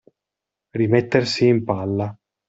[0.71, 2.17] Rimettersi in palla.